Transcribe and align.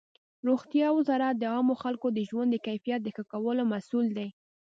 روغتیا 0.47 0.87
وزارت 0.97 1.35
د 1.39 1.43
عامو 1.53 1.75
خلکو 1.83 2.07
د 2.13 2.19
ژوند 2.29 2.49
د 2.51 2.57
کیفیت 2.67 2.99
د 3.03 3.07
ښه 3.15 3.23
کولو 3.31 3.63
مسؤل 3.73 4.07
دی. 4.17 4.29